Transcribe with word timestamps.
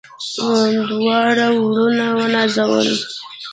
دواړه 0.89 1.47
وروڼه 1.63 2.07
ونازول. 2.17 2.89